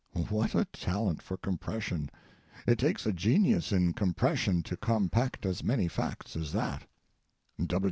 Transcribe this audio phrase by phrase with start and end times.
[0.29, 2.09] What a talent for compression!
[2.65, 6.87] It takes a genius in compression to compact as many facts as that.